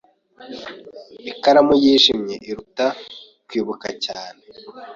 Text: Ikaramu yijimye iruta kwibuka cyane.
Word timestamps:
Ikaramu 1.31 1.73
yijimye 1.83 2.35
iruta 2.49 2.87
kwibuka 3.47 3.87
cyane. 4.05 4.41